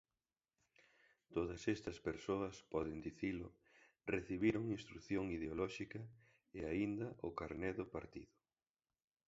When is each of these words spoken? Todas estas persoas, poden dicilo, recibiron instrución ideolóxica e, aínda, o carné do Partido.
Todas 1.35 1.61
estas 1.75 1.97
persoas, 2.07 2.55
poden 2.73 2.97
dicilo, 3.07 3.47
recibiron 4.13 4.63
instrución 4.77 5.25
ideolóxica 5.37 6.01
e, 6.57 6.59
aínda, 6.71 7.07
o 7.27 7.29
carné 7.39 7.69
do 7.79 7.85
Partido. 7.95 8.35